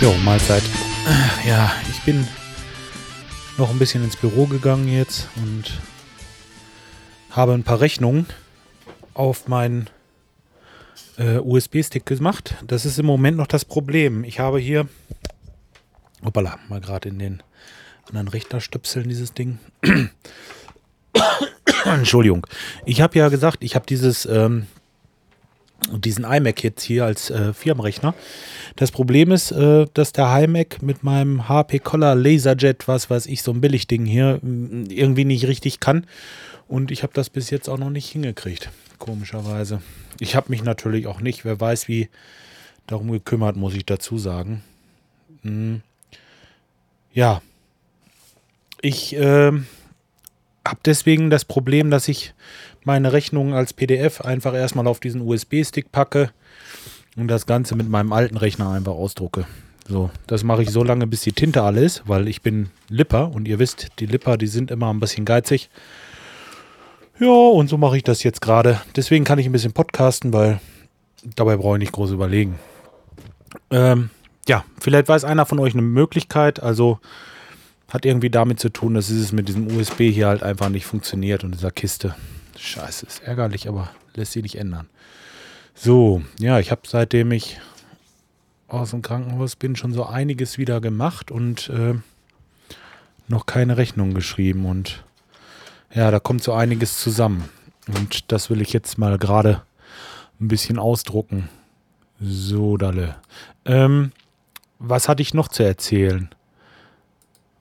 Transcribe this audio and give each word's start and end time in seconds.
Jo, 0.00 0.14
Mahlzeit. 0.24 0.62
Ja, 1.46 1.72
ich 1.90 2.00
bin 2.02 2.26
noch 3.58 3.70
ein 3.70 3.78
bisschen 3.78 4.02
ins 4.04 4.16
Büro 4.16 4.46
gegangen 4.46 4.88
jetzt 4.88 5.28
und 5.36 5.80
habe 7.30 7.52
ein 7.52 7.64
paar 7.64 7.80
Rechnungen 7.80 8.26
auf 9.14 9.48
meinen 9.48 9.88
äh, 11.18 11.38
USB-Stick 11.38 12.06
gemacht. 12.06 12.56
Das 12.66 12.84
ist 12.84 12.98
im 12.98 13.06
Moment 13.06 13.36
noch 13.36 13.46
das 13.46 13.64
Problem. 13.64 14.24
Ich 14.24 14.40
habe 14.40 14.58
hier, 14.58 14.88
hoppala, 16.24 16.58
mal 16.68 16.80
gerade 16.80 17.08
in 17.08 17.18
den 17.18 17.42
anderen 18.08 18.28
Rechner 18.28 18.60
stöpseln 18.60 19.08
dieses 19.08 19.34
Ding. 19.34 19.58
Entschuldigung. 21.84 22.46
Ich 22.84 23.00
habe 23.00 23.18
ja 23.18 23.28
gesagt, 23.28 23.58
ich 23.60 23.74
habe 23.74 23.86
dieses 23.86 24.26
ähm, 24.26 24.66
diesen 25.90 26.24
iMac 26.24 26.62
jetzt 26.62 26.82
hier 26.82 27.04
als 27.04 27.30
äh, 27.30 27.52
Firmenrechner. 27.52 28.14
Das 28.76 28.90
Problem 28.90 29.32
ist, 29.32 29.50
äh, 29.52 29.86
dass 29.94 30.12
der 30.12 30.44
iMac 30.44 30.82
mit 30.82 31.02
meinem 31.02 31.48
HP 31.48 31.78
Color 31.80 32.14
Laserjet, 32.14 32.88
was 32.88 33.10
weiß 33.10 33.26
ich, 33.26 33.42
so 33.42 33.52
ein 33.52 33.60
Billigding 33.60 34.06
hier, 34.06 34.40
irgendwie 34.42 35.24
nicht 35.24 35.46
richtig 35.46 35.80
kann. 35.80 36.06
Und 36.68 36.90
ich 36.90 37.02
habe 37.02 37.12
das 37.12 37.28
bis 37.30 37.50
jetzt 37.50 37.68
auch 37.68 37.78
noch 37.78 37.90
nicht 37.90 38.08
hingekriegt, 38.10 38.70
komischerweise. 38.98 39.82
Ich 40.18 40.36
habe 40.36 40.46
mich 40.50 40.62
natürlich 40.62 41.06
auch 41.06 41.20
nicht, 41.20 41.44
wer 41.44 41.60
weiß 41.60 41.88
wie, 41.88 42.08
darum 42.86 43.10
gekümmert, 43.10 43.56
muss 43.56 43.74
ich 43.74 43.84
dazu 43.86 44.18
sagen. 44.18 44.62
Hm. 45.42 45.82
Ja. 47.12 47.42
Ich 48.80 49.16
äh, 49.16 49.52
habe 50.72 50.80
deswegen 50.86 51.28
das 51.28 51.44
Problem, 51.44 51.90
dass 51.90 52.08
ich 52.08 52.32
meine 52.82 53.12
Rechnungen 53.12 53.52
als 53.52 53.74
PDF 53.74 54.22
einfach 54.22 54.54
erstmal 54.54 54.86
auf 54.86 55.00
diesen 55.00 55.20
USB-Stick 55.20 55.92
packe 55.92 56.30
und 57.14 57.28
das 57.28 57.44
Ganze 57.44 57.76
mit 57.76 57.90
meinem 57.90 58.10
alten 58.10 58.38
Rechner 58.38 58.70
einfach 58.70 58.92
ausdrucke. 58.92 59.44
So, 59.86 60.10
das 60.26 60.44
mache 60.44 60.62
ich 60.62 60.70
so 60.70 60.82
lange, 60.82 61.06
bis 61.06 61.20
die 61.20 61.32
Tinte 61.32 61.62
alle 61.62 61.84
ist, 61.84 62.04
weil 62.06 62.26
ich 62.26 62.40
bin 62.40 62.70
Lipper 62.88 63.30
und 63.30 63.48
ihr 63.48 63.58
wisst, 63.58 63.88
die 63.98 64.06
Lipper, 64.06 64.38
die 64.38 64.46
sind 64.46 64.70
immer 64.70 64.90
ein 64.90 64.98
bisschen 64.98 65.26
geizig. 65.26 65.68
Ja, 67.20 67.28
und 67.28 67.68
so 67.68 67.76
mache 67.76 67.98
ich 67.98 68.02
das 68.02 68.22
jetzt 68.22 68.40
gerade. 68.40 68.80
Deswegen 68.96 69.26
kann 69.26 69.38
ich 69.38 69.44
ein 69.44 69.52
bisschen 69.52 69.74
podcasten, 69.74 70.32
weil 70.32 70.58
dabei 71.36 71.58
brauche 71.58 71.76
ich 71.76 71.80
nicht 71.80 71.92
groß 71.92 72.12
überlegen. 72.12 72.58
Ähm, 73.70 74.08
ja, 74.48 74.64
vielleicht 74.80 75.08
weiß 75.08 75.24
einer 75.24 75.44
von 75.44 75.58
euch 75.58 75.74
eine 75.74 75.82
Möglichkeit. 75.82 76.62
Also 76.62 76.98
hat 77.92 78.06
irgendwie 78.06 78.30
damit 78.30 78.58
zu 78.58 78.70
tun, 78.70 78.94
dass 78.94 79.10
es 79.10 79.32
mit 79.32 79.48
diesem 79.48 79.66
USB 79.76 80.10
hier 80.10 80.28
halt 80.28 80.42
einfach 80.42 80.70
nicht 80.70 80.86
funktioniert 80.86 81.44
und 81.44 81.52
dieser 81.52 81.70
Kiste. 81.70 82.14
Scheiße, 82.56 83.04
ist 83.04 83.22
ärgerlich, 83.22 83.68
aber 83.68 83.90
lässt 84.14 84.32
sich 84.32 84.42
nicht 84.42 84.56
ändern. 84.56 84.88
So, 85.74 86.22
ja, 86.38 86.58
ich 86.58 86.70
habe 86.70 86.82
seitdem 86.86 87.32
ich 87.32 87.60
aus 88.66 88.90
dem 88.90 89.02
Krankenhaus 89.02 89.56
bin 89.56 89.76
schon 89.76 89.92
so 89.92 90.06
einiges 90.06 90.56
wieder 90.56 90.80
gemacht 90.80 91.30
und 91.30 91.68
äh, 91.68 91.94
noch 93.28 93.44
keine 93.44 93.76
Rechnung 93.76 94.14
geschrieben. 94.14 94.64
Und 94.64 95.04
ja, 95.94 96.10
da 96.10 96.18
kommt 96.18 96.42
so 96.42 96.54
einiges 96.54 96.98
zusammen. 96.98 97.50
Und 97.88 98.32
das 98.32 98.48
will 98.48 98.62
ich 98.62 98.72
jetzt 98.72 98.96
mal 98.96 99.18
gerade 99.18 99.62
ein 100.40 100.48
bisschen 100.48 100.78
ausdrucken. 100.78 101.50
So, 102.18 102.78
Dalle. 102.78 103.16
Ähm, 103.66 104.12
was 104.78 105.08
hatte 105.08 105.20
ich 105.20 105.34
noch 105.34 105.48
zu 105.48 105.62
erzählen? 105.62 106.30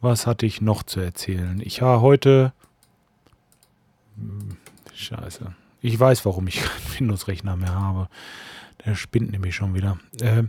Was 0.02 0.26
hatte 0.26 0.48
ich 0.48 0.62
noch 0.62 0.82
zu 0.82 1.00
erzählen? 1.00 1.62
Ich 1.64 1.82
war 1.84 2.02
heute 2.02 2.54
Scheiße. 4.96 5.54
Ich 5.82 6.00
weiß, 6.00 6.26
warum 6.26 6.48
ich 6.48 6.56
keinen 6.62 7.00
Windows-Rechner 7.00 7.56
mehr 7.56 7.76
habe. 7.76 8.10
Der 8.86 8.96
spinnt 8.96 9.32
nämlich 9.32 9.56
schon 9.56 9.76
wieder. 9.76 10.00
Äh, 10.20 10.44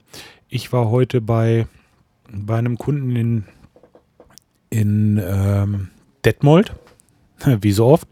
ich 0.49 0.73
war 0.73 0.89
heute 0.89 1.21
bei, 1.21 1.67
bei 2.31 2.57
einem 2.57 2.79
Kunden 2.79 3.15
in, 3.15 3.45
in 4.71 5.23
ähm, 5.23 5.91
Detmold, 6.25 6.75
wie 7.45 7.73
so 7.73 7.87
oft. 7.87 8.09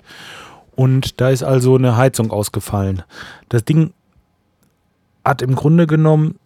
Und 0.76 1.20
da 1.22 1.30
ist 1.30 1.42
also 1.42 1.74
eine 1.74 1.96
Heizung 1.96 2.30
ausgefallen. 2.30 3.02
Das 3.48 3.64
Ding 3.64 3.92
hat 5.24 5.40
im 5.40 5.54
Grunde 5.54 5.86
genommen 5.86 6.38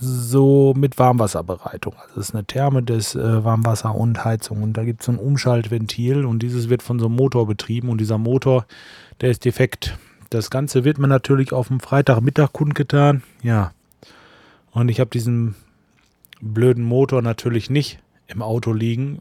so 0.00 0.72
mit 0.76 0.98
Warmwasserbereitung. 0.98 1.94
Also 1.94 2.20
es 2.20 2.30
ist 2.30 2.34
eine 2.34 2.44
Therme 2.44 2.82
des 2.82 3.14
äh, 3.14 3.44
Warmwasser 3.44 3.94
und 3.94 4.24
Heizung. 4.24 4.62
Und 4.62 4.72
da 4.72 4.84
gibt 4.84 5.00
es 5.00 5.06
so 5.06 5.12
ein 5.12 5.18
Umschaltventil 5.18 6.24
und 6.24 6.42
dieses 6.42 6.70
wird 6.70 6.82
von 6.82 6.98
so 6.98 7.06
einem 7.06 7.16
Motor 7.16 7.46
betrieben 7.46 7.90
und 7.90 7.98
dieser 7.98 8.18
Motor, 8.18 8.66
der 9.20 9.30
ist 9.30 9.44
defekt. 9.44 9.98
Das 10.30 10.50
Ganze 10.50 10.84
wird 10.84 10.98
mir 10.98 11.08
natürlich 11.08 11.52
auf 11.52 11.68
dem 11.68 11.80
Freitagmittag 11.80 12.52
kundgetan. 12.52 13.22
Ja. 13.42 13.72
Und 14.70 14.88
ich 14.88 15.00
habe 15.00 15.10
diesen 15.10 15.54
blöden 16.40 16.84
Motor 16.84 17.20
natürlich 17.20 17.68
nicht 17.68 17.98
im 18.26 18.40
Auto 18.40 18.72
liegen. 18.72 19.20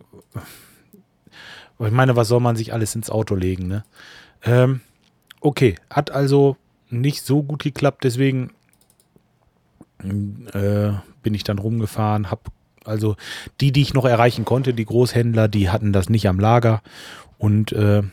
Ich 1.79 1.91
meine, 1.91 2.15
was 2.15 2.27
soll 2.27 2.39
man 2.39 2.55
sich 2.55 2.73
alles 2.73 2.95
ins 2.95 3.09
Auto 3.09 3.35
legen, 3.35 3.67
ne? 3.67 3.83
Ähm, 4.43 4.81
okay, 5.41 5.75
hat 5.89 6.11
also 6.11 6.57
nicht 6.89 7.25
so 7.25 7.43
gut 7.43 7.63
geklappt, 7.63 8.03
deswegen 8.03 8.51
äh, 10.03 10.91
bin 11.23 11.33
ich 11.33 11.43
dann 11.43 11.59
rumgefahren, 11.59 12.31
habe 12.31 12.41
also 12.85 13.15
die, 13.61 13.71
die 13.71 13.81
ich 13.81 13.93
noch 13.93 14.05
erreichen 14.05 14.45
konnte, 14.45 14.73
die 14.73 14.85
Großhändler, 14.85 15.47
die 15.47 15.69
hatten 15.69 15.93
das 15.93 16.09
nicht 16.09 16.27
am 16.27 16.39
Lager. 16.39 16.81
Und 17.37 17.71
äh, 17.71 18.03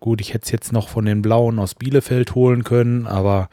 gut, 0.00 0.20
ich 0.20 0.34
hätte 0.34 0.44
es 0.44 0.50
jetzt 0.50 0.72
noch 0.72 0.88
von 0.88 1.04
den 1.04 1.22
Blauen 1.22 1.58
aus 1.58 1.74
Bielefeld 1.74 2.34
holen 2.34 2.64
können, 2.64 3.06
aber 3.06 3.48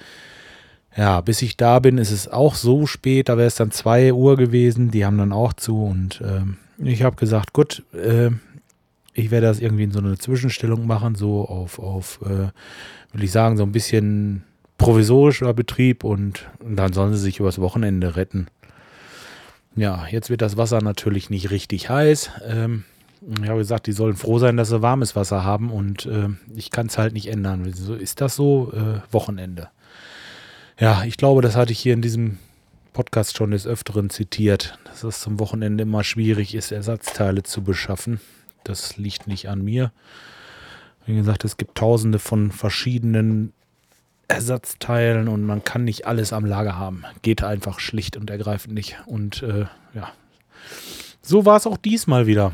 ja, 0.96 1.22
bis 1.22 1.42
ich 1.42 1.58
da 1.58 1.80
bin, 1.80 1.98
ist 1.98 2.12
es 2.12 2.28
auch 2.28 2.56
so 2.56 2.88
spät, 2.88 3.30
da 3.30 3.38
wäre 3.38 3.48
es 3.48 3.56
dann 3.56 3.72
2 3.72 4.14
Uhr 4.14 4.38
gewesen, 4.38 4.92
die 4.92 5.06
haben 5.06 5.18
dann 5.18 5.32
auch 5.32 5.54
zu 5.54 5.84
und 5.84 6.22
äh, 6.22 6.42
ich 6.84 7.04
habe 7.04 7.16
gesagt, 7.16 7.54
gut, 7.54 7.84
äh, 7.94 8.32
ich 9.14 9.32
werde 9.32 9.48
das 9.48 9.60
irgendwie 9.60 9.84
in 9.84 9.92
so 9.92 10.00
eine 10.00 10.18
Zwischenstellung 10.18 10.88
machen, 10.88 11.16
so 11.16 11.46
auf, 11.48 11.78
auf 11.80 12.20
äh, 12.24 12.50
will 13.14 13.24
ich 13.24 13.32
sagen, 13.32 13.58
so 13.58 13.64
ein 13.64 13.72
bisschen 13.72 14.44
provisorischer 14.79 15.53
Betrieb 15.53 16.03
und, 16.03 16.50
dann 16.66 16.94
sollen 16.94 17.13
sie 17.13 17.19
sich 17.19 17.40
übers 17.40 17.59
Wochenende 17.59 18.16
retten. 18.16 18.47
Ja, 19.75 20.07
jetzt 20.09 20.31
wird 20.31 20.41
das 20.41 20.57
Wasser 20.57 20.81
natürlich 20.81 21.29
nicht 21.29 21.51
richtig 21.51 21.90
heiß. 21.90 22.31
Ähm, 22.47 22.85
ich 23.44 23.50
habe 23.50 23.59
gesagt, 23.59 23.85
die 23.85 23.91
sollen 23.91 24.16
froh 24.16 24.40
sein, 24.40 24.57
dass 24.57 24.69
sie 24.69 24.81
warmes 24.81 25.16
Wasser 25.16 25.44
haben 25.44 25.69
und 25.69 26.06
äh, 26.07 26.29
ich 26.56 26.72
kann 26.72 26.88
es 26.88 26.97
halt 26.97 27.13
nicht 27.13 27.28
ändern. 27.28 27.66
Wieso 27.66 27.94
ist 27.94 28.22
das 28.22 28.35
so? 28.35 28.72
Äh, 28.73 29.13
Wochenende. 29.13 29.69
Ja, 30.79 31.03
ich 31.03 31.17
glaube, 31.17 31.41
das 31.41 31.56
hatte 31.56 31.73
ich 31.73 31.79
hier 31.79 31.94
in 31.94 32.01
diesem 32.01 32.38
Podcast 32.94 33.38
schon 33.38 33.51
des 33.51 33.67
Öfteren 33.67 34.09
zitiert, 34.09 34.79
dass 34.85 35.03
es 35.03 35.19
zum 35.19 35.40
Wochenende 35.40 35.84
immer 35.84 36.06
schwierig 36.06 36.56
ist, 36.56 36.72
Ersatzteile 36.72 37.44
zu 37.44 37.61
beschaffen. 37.63 38.22
Das 38.63 38.97
liegt 38.97 39.28
nicht 39.28 39.50
an 39.50 39.61
mir. 39.61 39.91
Wie 41.06 41.16
gesagt, 41.16 41.44
es 41.44 41.57
gibt 41.57 41.78
tausende 41.78 42.19
von 42.19 42.51
verschiedenen 42.51 43.51
Ersatzteilen 44.29 45.28
und 45.28 45.44
man 45.44 45.63
kann 45.63 45.84
nicht 45.84 46.06
alles 46.06 46.34
am 46.34 46.45
Lager 46.45 46.78
haben. 46.78 47.03
Geht 47.23 47.44
einfach 47.44 47.79
schlicht 47.79 48.16
und 48.16 48.29
ergreifend 48.29 48.75
nicht. 48.75 48.97
Und 49.07 49.41
äh, 49.41 49.66
ja, 49.95 50.13
so 51.22 51.45
war 51.45 51.57
es 51.57 51.66
auch 51.66 51.78
diesmal 51.78 52.28
wieder. 52.28 52.53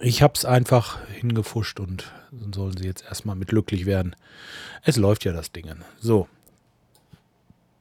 Ich 0.00 0.22
habe 0.22 0.32
es 0.34 0.46
einfach 0.46 1.06
hingefuscht 1.08 1.80
und 1.80 2.10
sollen 2.54 2.76
sie 2.78 2.86
jetzt 2.86 3.04
erstmal 3.04 3.36
mit 3.36 3.48
glücklich 3.48 3.84
werden. 3.84 4.16
Es 4.82 4.96
läuft 4.96 5.26
ja 5.26 5.32
das 5.32 5.52
Ding. 5.52 5.70
So. 6.00 6.28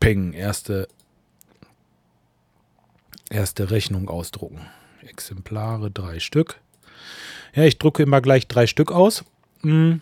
Peng, 0.02 0.34
erste, 0.34 0.90
erste 3.30 3.72
Rechnung 3.72 4.10
ausdrucken. 4.10 4.60
Exemplare, 5.08 5.90
drei 5.90 6.20
Stück. 6.20 6.60
Ja, 7.56 7.64
ich 7.64 7.78
drucke 7.78 8.04
immer 8.04 8.20
gleich 8.20 8.50
drei 8.50 8.68
Stück 8.68 8.92
aus. 8.92 9.24
Hm 9.62 10.02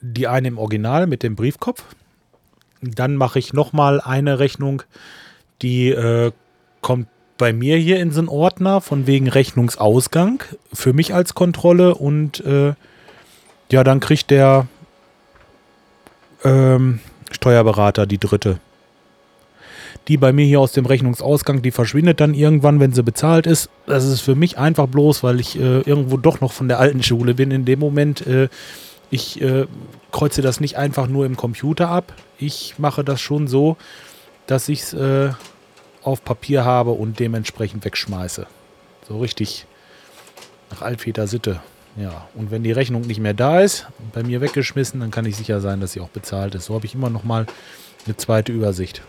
die 0.00 0.26
eine 0.26 0.48
im 0.48 0.58
Original 0.58 1.06
mit 1.06 1.22
dem 1.22 1.36
Briefkopf. 1.36 1.84
Dann 2.82 3.16
mache 3.16 3.38
ich 3.38 3.52
nochmal 3.52 4.00
eine 4.00 4.38
Rechnung, 4.38 4.82
die 5.62 5.90
äh, 5.90 6.32
kommt 6.80 7.08
bei 7.36 7.52
mir 7.52 7.76
hier 7.76 8.00
in 8.00 8.10
so 8.10 8.20
einen 8.20 8.28
Ordner 8.28 8.80
von 8.80 9.06
wegen 9.06 9.28
Rechnungsausgang 9.28 10.42
für 10.72 10.92
mich 10.92 11.14
als 11.14 11.34
Kontrolle 11.34 11.94
und 11.94 12.44
äh, 12.44 12.74
ja, 13.70 13.84
dann 13.84 14.00
kriegt 14.00 14.30
der 14.30 14.66
ähm, 16.44 17.00
Steuerberater 17.30 18.06
die 18.06 18.18
dritte. 18.18 18.58
Die 20.08 20.16
bei 20.16 20.32
mir 20.32 20.44
hier 20.44 20.60
aus 20.60 20.72
dem 20.72 20.86
Rechnungsausgang, 20.86 21.62
die 21.62 21.70
verschwindet 21.70 22.20
dann 22.20 22.34
irgendwann, 22.34 22.80
wenn 22.80 22.92
sie 22.92 23.02
bezahlt 23.02 23.46
ist. 23.46 23.70
Das 23.86 24.04
ist 24.04 24.20
für 24.20 24.34
mich 24.34 24.58
einfach 24.58 24.86
bloß, 24.86 25.22
weil 25.22 25.40
ich 25.40 25.58
äh, 25.58 25.80
irgendwo 25.80 26.16
doch 26.16 26.40
noch 26.40 26.52
von 26.52 26.68
der 26.68 26.78
alten 26.78 27.02
Schule 27.02 27.34
bin. 27.34 27.50
In 27.50 27.64
dem 27.64 27.78
Moment 27.78 28.26
äh, 28.26 28.48
ich 29.10 29.40
äh, 29.40 29.66
kreuze 30.12 30.42
das 30.42 30.60
nicht 30.60 30.76
einfach 30.76 31.06
nur 31.06 31.26
im 31.26 31.36
Computer 31.36 31.88
ab. 31.88 32.14
Ich 32.38 32.78
mache 32.78 33.04
das 33.04 33.20
schon 33.20 33.48
so, 33.48 33.76
dass 34.46 34.68
ich 34.68 34.82
es 34.82 34.92
äh, 34.92 35.30
auf 36.02 36.24
Papier 36.24 36.64
habe 36.64 36.92
und 36.92 37.18
dementsprechend 37.18 37.84
wegschmeiße. 37.84 38.46
So 39.06 39.18
richtig 39.18 39.66
nach 40.70 40.82
Altväter 40.82 41.26
Sitte. 41.26 41.60
Ja, 41.96 42.28
und 42.34 42.52
wenn 42.52 42.62
die 42.62 42.70
Rechnung 42.70 43.02
nicht 43.02 43.18
mehr 43.18 43.34
da 43.34 43.60
ist, 43.60 43.88
bei 44.12 44.22
mir 44.22 44.40
weggeschmissen, 44.40 45.00
dann 45.00 45.10
kann 45.10 45.24
ich 45.24 45.36
sicher 45.36 45.60
sein, 45.60 45.80
dass 45.80 45.92
sie 45.92 46.00
auch 46.00 46.08
bezahlt 46.08 46.54
ist. 46.54 46.66
So 46.66 46.74
habe 46.74 46.86
ich 46.86 46.94
immer 46.94 47.10
noch 47.10 47.24
mal 47.24 47.46
eine 48.06 48.16
zweite 48.16 48.52
Übersicht. 48.52 49.02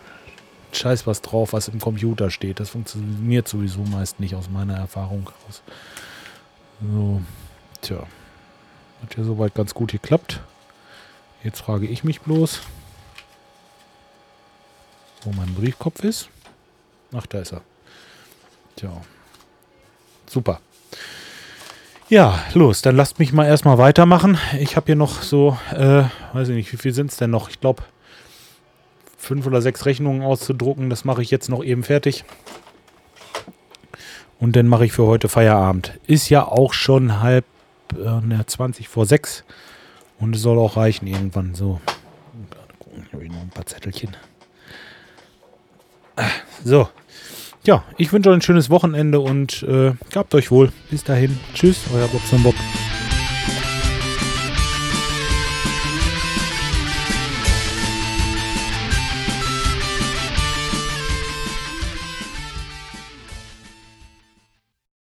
Scheiß 0.72 1.06
was 1.06 1.22
drauf, 1.22 1.52
was 1.52 1.68
im 1.68 1.78
Computer 1.78 2.30
steht. 2.30 2.58
Das 2.58 2.70
funktioniert 2.70 3.46
sowieso 3.46 3.80
meist 3.84 4.18
nicht 4.18 4.34
aus 4.34 4.50
meiner 4.50 4.74
Erfahrung 4.74 5.30
aus. 5.48 5.62
So, 6.80 7.22
tja. 7.82 8.06
Hat 9.02 9.16
ja 9.16 9.24
soweit 9.24 9.54
ganz 9.54 9.74
gut 9.74 9.92
geklappt. 9.92 10.40
Jetzt 11.42 11.60
frage 11.60 11.86
ich 11.86 12.04
mich 12.04 12.20
bloß, 12.20 12.60
wo 15.22 15.32
mein 15.32 15.52
Briefkopf 15.54 16.04
ist. 16.04 16.28
Ach, 17.12 17.26
da 17.26 17.40
ist 17.40 17.52
er. 17.52 17.62
Tja. 18.76 18.90
Super. 20.26 20.60
Ja, 22.08 22.38
los, 22.54 22.82
dann 22.82 22.96
lasst 22.96 23.18
mich 23.18 23.32
mal 23.32 23.46
erstmal 23.46 23.78
weitermachen. 23.78 24.38
Ich 24.58 24.76
habe 24.76 24.86
hier 24.86 24.96
noch 24.96 25.22
so, 25.22 25.56
äh, 25.72 26.04
weiß 26.32 26.48
ich 26.50 26.54
nicht, 26.56 26.72
wie 26.72 26.76
viel 26.76 26.92
sind 26.92 27.10
es 27.10 27.16
denn 27.16 27.30
noch? 27.30 27.48
Ich 27.48 27.60
glaube, 27.60 27.82
fünf 29.16 29.46
oder 29.46 29.62
sechs 29.62 29.86
Rechnungen 29.86 30.22
auszudrucken. 30.22 30.90
Das 30.90 31.04
mache 31.04 31.22
ich 31.22 31.30
jetzt 31.30 31.48
noch 31.48 31.64
eben 31.64 31.82
fertig. 31.82 32.24
Und 34.38 34.56
dann 34.56 34.68
mache 34.68 34.84
ich 34.84 34.92
für 34.92 35.06
heute 35.06 35.28
Feierabend. 35.28 35.98
Ist 36.06 36.28
ja 36.28 36.44
auch 36.46 36.72
schon 36.72 37.20
halb 37.20 37.44
äh, 37.98 38.46
20 38.46 38.88
vor 38.88 39.06
sechs. 39.06 39.44
Und 40.18 40.36
es 40.36 40.42
soll 40.42 40.58
auch 40.58 40.76
reichen 40.76 41.06
irgendwann. 41.06 41.54
So. 41.54 41.80
Ich 43.06 43.12
habe 43.12 43.26
noch 43.26 43.40
ein 43.40 43.50
paar 43.50 43.66
Zettelchen. 43.66 44.16
So. 46.64 46.88
Ja, 47.64 47.84
ich 47.96 48.12
wünsche 48.12 48.30
euch 48.30 48.36
ein 48.36 48.42
schönes 48.42 48.70
Wochenende 48.70 49.20
und 49.20 49.62
äh, 49.62 49.92
gehabt 50.10 50.34
euch 50.34 50.50
wohl. 50.50 50.72
Bis 50.90 51.04
dahin. 51.04 51.38
Tschüss, 51.54 51.78
euer 51.94 52.08
Bob 52.08 52.22
Bob. 52.42 52.54